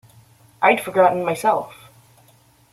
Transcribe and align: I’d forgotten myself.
I’d 0.63 0.79
forgotten 0.81 1.23
myself. 1.23 1.75